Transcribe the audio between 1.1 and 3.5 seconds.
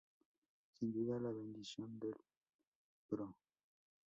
la bendición del Pbro.